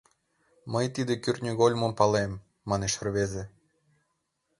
—Мый 0.73 0.85
тиде 0.95 1.13
кӱртньыгольмым 1.23 1.91
палем,— 1.99 2.31
манеш 2.69 2.93
рвезе. 3.05 3.43